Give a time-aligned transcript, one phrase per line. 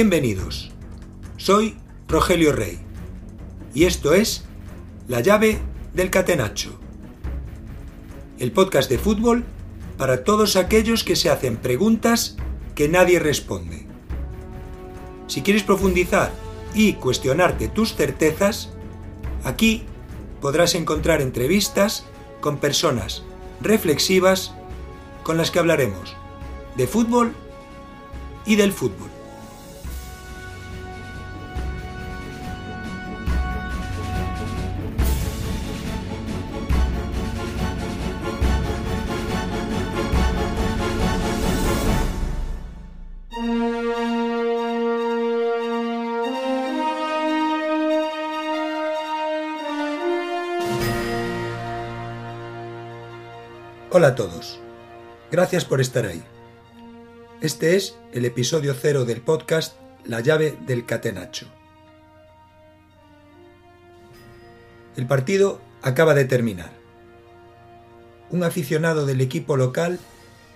[0.00, 0.70] Bienvenidos.
[1.38, 2.78] Soy Rogelio Rey
[3.74, 4.44] y esto es
[5.08, 5.58] La llave
[5.92, 6.78] del catenacho.
[8.38, 9.42] El podcast de fútbol
[9.96, 12.36] para todos aquellos que se hacen preguntas
[12.76, 13.88] que nadie responde.
[15.26, 16.30] Si quieres profundizar
[16.74, 18.70] y cuestionarte tus certezas,
[19.42, 19.82] aquí
[20.40, 22.04] podrás encontrar entrevistas
[22.40, 23.24] con personas
[23.60, 24.54] reflexivas
[25.24, 26.14] con las que hablaremos
[26.76, 27.32] de fútbol
[28.46, 29.17] y del fútbol.
[53.98, 54.60] Hola a todos.
[55.32, 56.22] Gracias por estar ahí.
[57.40, 61.48] Este es el episodio cero del podcast La llave del catenacho.
[64.94, 66.70] El partido acaba de terminar.
[68.30, 69.98] Un aficionado del equipo local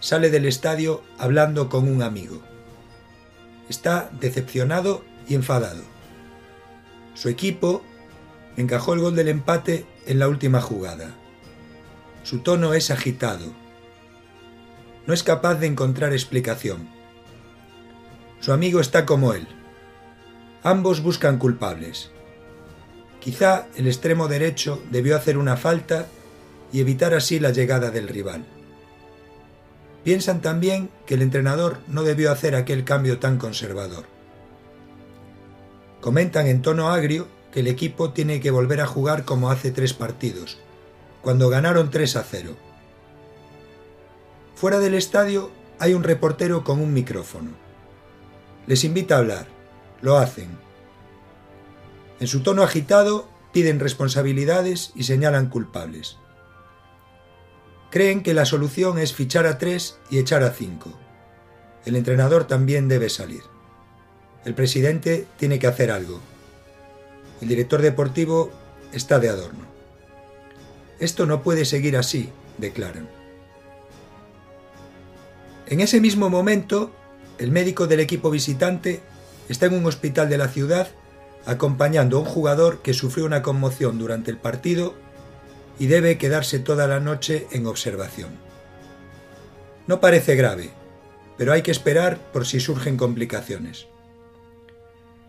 [0.00, 2.40] sale del estadio hablando con un amigo.
[3.68, 5.82] Está decepcionado y enfadado.
[7.12, 7.82] Su equipo
[8.56, 11.14] encajó el gol del empate en la última jugada
[12.26, 13.52] su tono es agitado.
[15.06, 16.88] No es capaz de encontrar explicación.
[18.40, 19.46] Su amigo está como él.
[20.64, 22.10] Ambos buscan culpables.
[23.20, 26.08] Quizá el extremo derecho debió hacer una falta
[26.72, 28.44] y evitar así la llegada del rival.
[30.02, 34.04] Piensan también que el entrenador no debió hacer aquel cambio tan conservador.
[36.00, 39.92] Comentan en tono agrio que el equipo tiene que volver a jugar como hace tres
[39.92, 40.58] partidos,
[41.26, 42.54] cuando ganaron 3 a 0.
[44.54, 45.50] Fuera del estadio
[45.80, 47.50] hay un reportero con un micrófono.
[48.68, 49.48] Les invita a hablar.
[50.02, 50.56] Lo hacen.
[52.20, 56.16] En su tono agitado piden responsabilidades y señalan culpables.
[57.90, 60.96] Creen que la solución es fichar a 3 y echar a 5.
[61.86, 63.42] El entrenador también debe salir.
[64.44, 66.20] El presidente tiene que hacer algo.
[67.40, 68.52] El director deportivo
[68.92, 69.75] está de adorno.
[70.98, 73.08] Esto no puede seguir así, declaran.
[75.66, 76.92] En ese mismo momento,
[77.38, 79.00] el médico del equipo visitante
[79.48, 80.88] está en un hospital de la ciudad
[81.44, 84.94] acompañando a un jugador que sufrió una conmoción durante el partido
[85.78, 88.30] y debe quedarse toda la noche en observación.
[89.86, 90.70] No parece grave,
[91.36, 93.86] pero hay que esperar por si surgen complicaciones.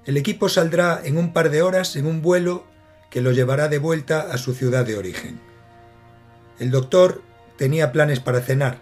[0.06, 2.64] El equipo saldrá en un par de horas en un vuelo
[3.12, 5.40] que lo llevará de vuelta a su ciudad de origen.
[6.60, 7.22] El doctor
[7.58, 8.80] tenía planes para cenar.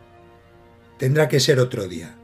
[0.97, 2.15] Tendrá que ser otro día.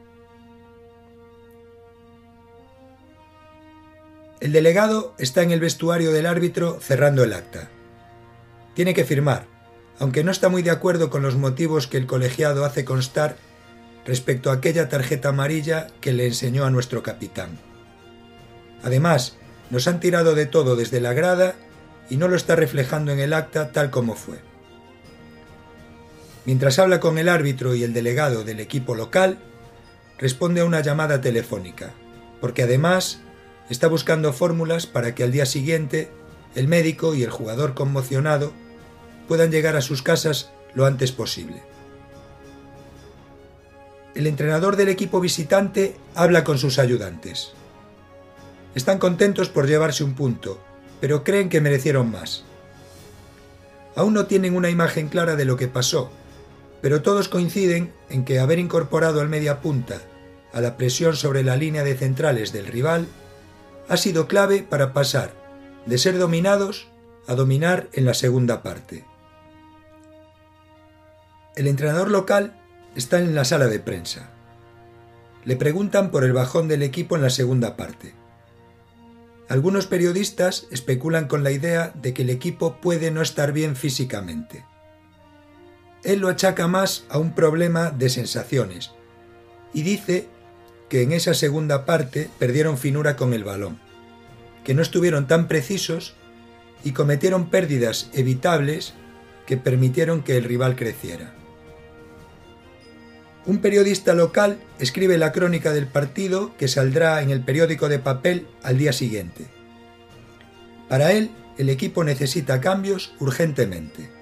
[4.40, 7.68] El delegado está en el vestuario del árbitro cerrando el acta.
[8.74, 9.46] Tiene que firmar,
[9.98, 13.36] aunque no está muy de acuerdo con los motivos que el colegiado hace constar
[14.04, 17.58] respecto a aquella tarjeta amarilla que le enseñó a nuestro capitán.
[18.82, 19.36] Además,
[19.70, 21.54] nos han tirado de todo desde la grada
[22.10, 24.51] y no lo está reflejando en el acta tal como fue.
[26.44, 29.38] Mientras habla con el árbitro y el delegado del equipo local,
[30.18, 31.92] responde a una llamada telefónica,
[32.40, 33.20] porque además
[33.70, 36.10] está buscando fórmulas para que al día siguiente
[36.54, 38.52] el médico y el jugador conmocionado
[39.28, 41.62] puedan llegar a sus casas lo antes posible.
[44.14, 47.52] El entrenador del equipo visitante habla con sus ayudantes.
[48.74, 50.60] Están contentos por llevarse un punto,
[51.00, 52.44] pero creen que merecieron más.
[53.94, 56.10] Aún no tienen una imagen clara de lo que pasó,
[56.82, 60.02] pero todos coinciden en que haber incorporado al media punta
[60.52, 63.06] a la presión sobre la línea de centrales del rival
[63.88, 65.32] ha sido clave para pasar
[65.86, 66.88] de ser dominados
[67.26, 69.04] a dominar en la segunda parte.
[71.54, 72.60] El entrenador local
[72.96, 74.30] está en la sala de prensa.
[75.44, 78.14] Le preguntan por el bajón del equipo en la segunda parte.
[79.48, 84.64] Algunos periodistas especulan con la idea de que el equipo puede no estar bien físicamente
[86.04, 88.90] él lo achaca más a un problema de sensaciones
[89.72, 90.26] y dice
[90.88, 93.78] que en esa segunda parte perdieron finura con el balón,
[94.64, 96.14] que no estuvieron tan precisos
[96.84, 98.94] y cometieron pérdidas evitables
[99.46, 101.34] que permitieron que el rival creciera.
[103.44, 108.46] Un periodista local escribe la crónica del partido que saldrá en el periódico de papel
[108.62, 109.46] al día siguiente.
[110.88, 114.21] Para él, el equipo necesita cambios urgentemente.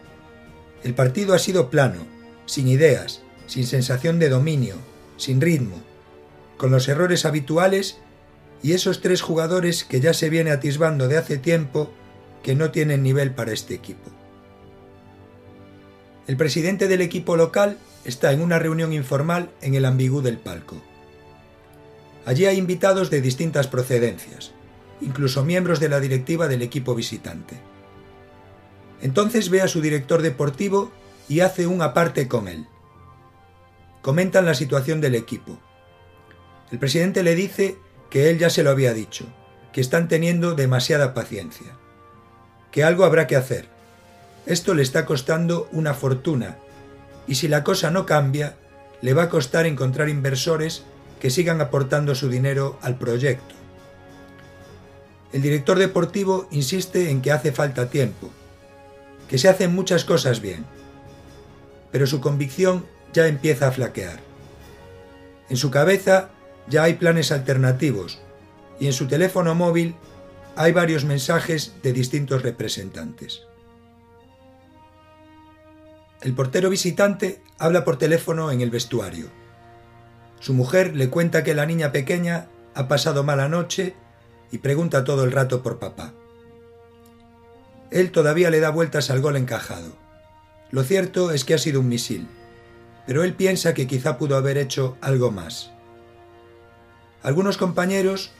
[0.82, 2.06] El partido ha sido plano,
[2.46, 4.76] sin ideas, sin sensación de dominio,
[5.16, 5.82] sin ritmo,
[6.56, 7.98] con los errores habituales
[8.62, 11.90] y esos tres jugadores que ya se viene atisbando de hace tiempo
[12.42, 14.10] que no tienen nivel para este equipo.
[16.26, 20.80] El presidente del equipo local está en una reunión informal en el ambigú del palco.
[22.24, 24.52] Allí hay invitados de distintas procedencias,
[25.00, 27.56] incluso miembros de la directiva del equipo visitante.
[29.02, 30.90] Entonces ve a su director deportivo
[31.28, 32.66] y hace un aparte con él.
[34.02, 35.58] Comentan la situación del equipo.
[36.70, 37.76] El presidente le dice
[38.10, 39.26] que él ya se lo había dicho,
[39.72, 41.76] que están teniendo demasiada paciencia,
[42.70, 43.68] que algo habrá que hacer.
[44.46, 46.58] Esto le está costando una fortuna
[47.26, 48.56] y si la cosa no cambia,
[49.02, 50.82] le va a costar encontrar inversores
[51.20, 53.54] que sigan aportando su dinero al proyecto.
[55.32, 58.30] El director deportivo insiste en que hace falta tiempo,
[59.30, 60.66] que se hacen muchas cosas bien,
[61.92, 64.18] pero su convicción ya empieza a flaquear.
[65.48, 66.30] En su cabeza
[66.68, 68.18] ya hay planes alternativos
[68.80, 69.94] y en su teléfono móvil
[70.56, 73.42] hay varios mensajes de distintos representantes.
[76.22, 79.28] El portero visitante habla por teléfono en el vestuario.
[80.40, 83.94] Su mujer le cuenta que la niña pequeña ha pasado mala noche
[84.50, 86.14] y pregunta todo el rato por papá.
[87.90, 89.92] Él todavía le da vueltas al gol encajado.
[90.70, 92.28] Lo cierto es que ha sido un misil,
[93.06, 95.72] pero él piensa que quizá pudo haber hecho algo más.
[97.22, 98.30] Algunos compañeros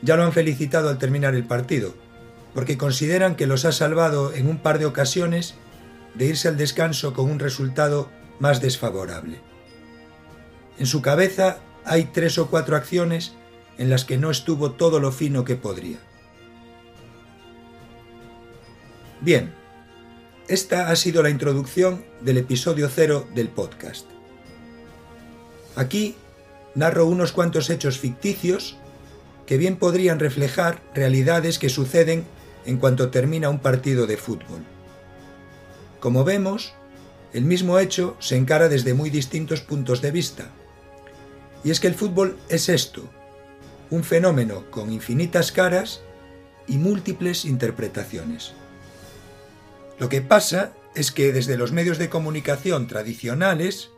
[0.00, 1.94] ya lo han felicitado al terminar el partido,
[2.54, 5.54] porque consideran que los ha salvado en un par de ocasiones
[6.14, 8.08] de irse al descanso con un resultado
[8.38, 9.40] más desfavorable.
[10.78, 13.32] En su cabeza hay tres o cuatro acciones
[13.78, 15.98] en las que no estuvo todo lo fino que podría.
[19.22, 19.54] Bien,
[20.48, 24.04] esta ha sido la introducción del episodio cero del podcast.
[25.76, 26.16] Aquí
[26.74, 28.76] narro unos cuantos hechos ficticios
[29.46, 32.24] que bien podrían reflejar realidades que suceden
[32.66, 34.64] en cuanto termina un partido de fútbol.
[36.00, 36.74] Como vemos,
[37.32, 40.50] el mismo hecho se encara desde muy distintos puntos de vista.
[41.62, 43.08] Y es que el fútbol es esto,
[43.88, 46.00] un fenómeno con infinitas caras
[46.66, 48.54] y múltiples interpretaciones.
[49.98, 53.90] Lo que pasa es que desde los medios de comunicación tradicionales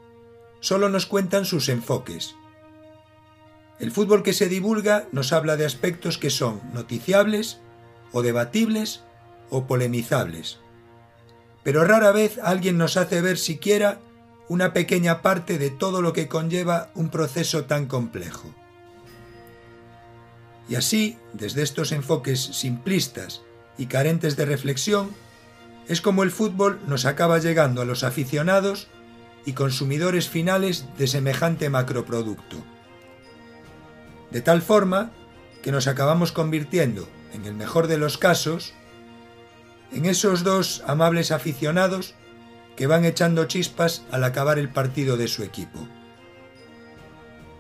[0.60, 2.34] solo nos cuentan sus enfoques.
[3.78, 7.60] El fútbol que se divulga nos habla de aspectos que son noticiables
[8.12, 9.02] o debatibles
[9.50, 10.58] o polemizables
[11.64, 13.98] pero rara vez alguien nos hace ver siquiera
[14.48, 18.54] una pequeña parte de todo lo que conlleva un proceso tan complejo.
[20.68, 23.42] Y así, desde estos enfoques simplistas
[23.78, 25.10] y carentes de reflexión,
[25.88, 28.88] es como el fútbol nos acaba llegando a los aficionados
[29.44, 32.56] y consumidores finales de semejante macroproducto.
[34.30, 35.12] De tal forma
[35.62, 38.74] que nos acabamos convirtiendo, en el mejor de los casos,
[39.92, 42.14] en esos dos amables aficionados
[42.76, 45.88] que van echando chispas al acabar el partido de su equipo.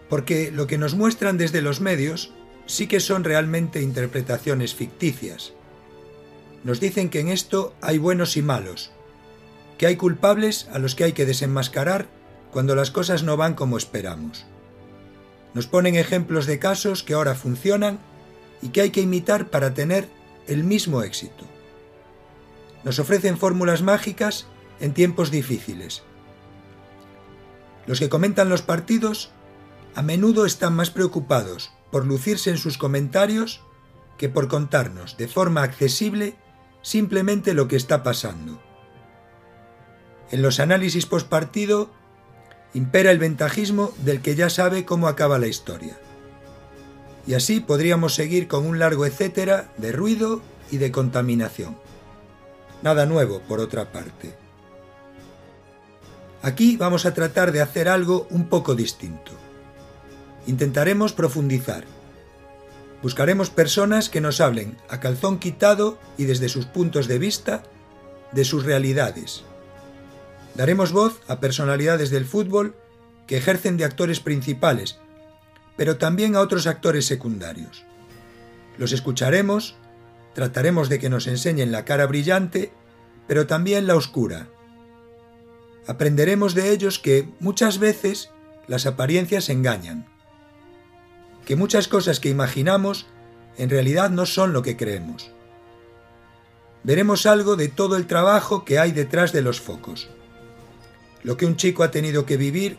[0.08, 2.32] Porque lo que nos muestran desde los medios
[2.66, 5.52] sí que son realmente interpretaciones ficticias.
[6.64, 8.90] Nos dicen que en esto hay buenos y malos,
[9.78, 12.08] que hay culpables a los que hay que desenmascarar
[12.50, 14.46] cuando las cosas no van como esperamos.
[15.52, 18.00] Nos ponen ejemplos de casos que ahora funcionan
[18.62, 20.08] y que hay que imitar para tener
[20.48, 21.44] el mismo éxito
[22.84, 24.46] nos ofrecen fórmulas mágicas
[24.78, 26.02] en tiempos difíciles.
[27.86, 29.32] Los que comentan los partidos
[29.94, 33.62] a menudo están más preocupados por lucirse en sus comentarios
[34.18, 36.36] que por contarnos de forma accesible
[36.84, 38.60] simplemente lo que está pasando.
[40.30, 41.90] En los análisis postpartido
[42.74, 45.98] impera el ventajismo del que ya sabe cómo acaba la historia.
[47.26, 51.76] Y así podríamos seguir con un largo etcétera de ruido y de contaminación.
[52.82, 54.36] Nada nuevo, por otra parte.
[56.42, 59.32] Aquí vamos a tratar de hacer algo un poco distinto.
[60.46, 61.93] Intentaremos profundizar.
[63.04, 67.62] Buscaremos personas que nos hablen a calzón quitado y desde sus puntos de vista
[68.32, 69.42] de sus realidades.
[70.54, 72.74] Daremos voz a personalidades del fútbol
[73.26, 75.00] que ejercen de actores principales,
[75.76, 77.84] pero también a otros actores secundarios.
[78.78, 79.76] Los escucharemos
[80.32, 82.72] Trataremos de que nos enseñen la cara brillante,
[83.28, 84.48] pero también la oscura.
[85.86, 88.30] Aprenderemos de ellos que muchas veces
[88.66, 90.08] las apariencias engañan,
[91.44, 93.06] que muchas cosas que imaginamos
[93.56, 95.30] en realidad no son lo que creemos.
[96.82, 100.08] Veremos algo de todo el trabajo que hay detrás de los focos.
[101.22, 102.76] Lo que un chico ha tenido que vivir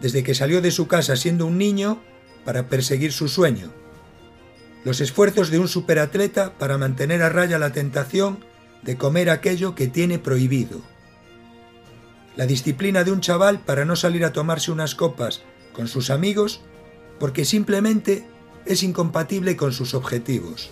[0.00, 2.00] desde que salió de su casa siendo un niño
[2.44, 3.70] para perseguir su sueño
[4.84, 8.44] los esfuerzos de un superatleta para mantener a raya la tentación
[8.82, 10.80] de comer aquello que tiene prohibido,
[12.36, 15.42] la disciplina de un chaval para no salir a tomarse unas copas
[15.72, 16.62] con sus amigos
[17.18, 18.26] porque simplemente
[18.66, 20.70] es incompatible con sus objetivos,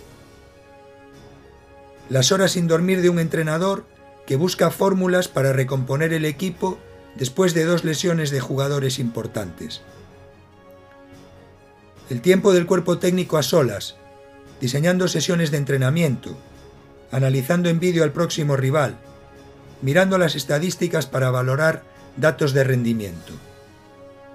[2.09, 3.85] las horas sin dormir de un entrenador
[4.27, 6.77] que busca fórmulas para recomponer el equipo
[7.15, 9.81] después de dos lesiones de jugadores importantes.
[12.09, 13.95] El tiempo del cuerpo técnico a solas,
[14.59, 16.37] diseñando sesiones de entrenamiento,
[17.11, 18.97] analizando en vídeo al próximo rival,
[19.81, 21.83] mirando las estadísticas para valorar
[22.17, 23.33] datos de rendimiento.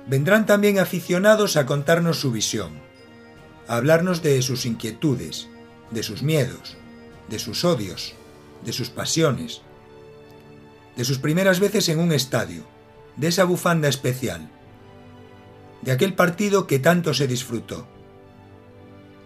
[0.06, 2.72] Vendrán también aficionados a contarnos su visión,
[3.66, 5.48] a hablarnos de sus inquietudes,
[5.90, 6.76] de sus miedos,
[7.28, 8.14] de sus odios,
[8.64, 9.62] de sus pasiones,
[10.96, 12.64] de sus primeras veces en un estadio,
[13.16, 14.48] de esa bufanda especial,
[15.82, 17.86] de aquel partido que tanto se disfrutó,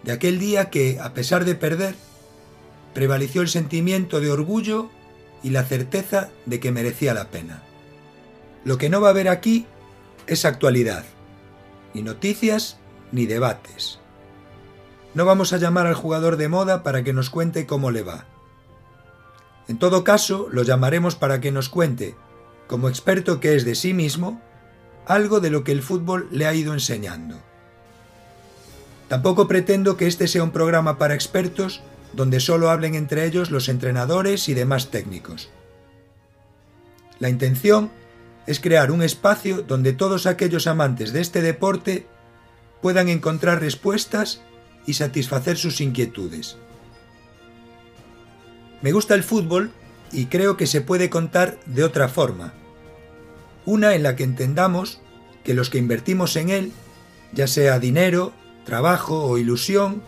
[0.03, 1.95] de aquel día que, a pesar de perder,
[2.93, 4.89] prevaleció el sentimiento de orgullo
[5.43, 7.63] y la certeza de que merecía la pena.
[8.65, 9.65] Lo que no va a haber aquí
[10.31, 11.03] es actualidad,
[11.93, 12.77] ni noticias
[13.11, 13.99] ni debates.
[15.13, 18.23] No vamos a llamar al jugador de moda para que nos cuente cómo le va.
[19.67, 22.15] En todo caso, lo llamaremos para que nos cuente,
[22.67, 24.41] como experto que es de sí mismo,
[25.05, 27.35] algo de lo que el fútbol le ha ido enseñando.
[29.09, 31.81] Tampoco pretendo que este sea un programa para expertos
[32.13, 35.49] donde solo hablen entre ellos los entrenadores y demás técnicos.
[37.19, 37.91] La intención
[38.47, 42.07] es crear un espacio donde todos aquellos amantes de este deporte
[42.81, 44.41] puedan encontrar respuestas
[44.85, 46.57] y satisfacer sus inquietudes.
[48.81, 49.71] Me gusta el fútbol
[50.11, 52.53] y creo que se puede contar de otra forma.
[53.65, 55.01] Una en la que entendamos
[55.43, 56.71] que los que invertimos en él,
[57.31, 58.33] ya sea dinero,
[58.65, 60.01] trabajo o ilusión,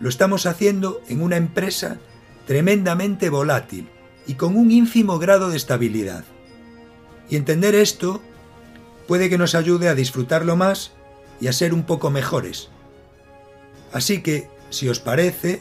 [0.00, 1.98] lo estamos haciendo en una empresa
[2.46, 3.88] tremendamente volátil
[4.26, 6.24] y con un ínfimo grado de estabilidad.
[7.28, 8.20] Y entender esto
[9.06, 10.92] puede que nos ayude a disfrutarlo más
[11.40, 12.68] y a ser un poco mejores.
[13.92, 15.60] Así que, si os parece,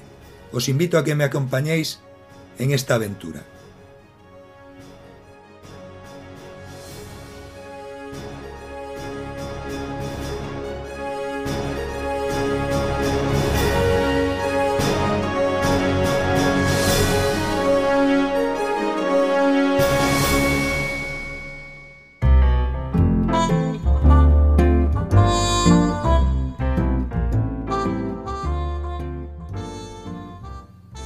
[0.52, 2.00] os invito a que me acompañéis
[2.58, 3.44] en esta aventura.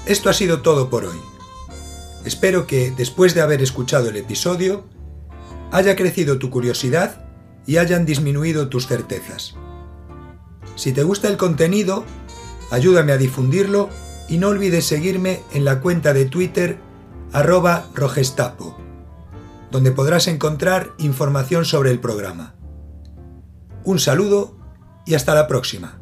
[0.07, 1.19] Esto ha sido todo por hoy.
[2.23, 4.85] Espero que, después de haber escuchado el episodio,
[5.69, 7.25] haya crecido tu curiosidad
[7.65, 9.55] y hayan disminuido tus certezas.
[10.77, 12.05] Si te gusta el contenido,
[12.71, 13.89] ayúdame a difundirlo
[14.29, 16.77] y no olvides seguirme en la cuenta de Twitter
[17.33, 18.77] arroba rogestapo,
[19.71, 22.55] donde podrás encontrar información sobre el programa.
[23.83, 24.55] Un saludo
[25.05, 25.96] y hasta la próxima.